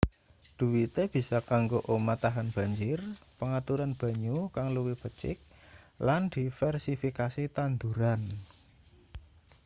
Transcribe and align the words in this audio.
dhuwite 0.57 1.03
bisa 1.13 1.37
kanggo 1.49 1.79
omah 1.95 2.17
tahan 2.23 2.47
banjir 2.55 2.99
pengaturan 3.39 3.91
banyu 4.01 4.37
kang 4.55 4.67
luwih 4.75 4.97
becik 5.01 5.37
lan 6.07 6.21
diversifikasi 6.35 7.43
tanduran 7.55 8.21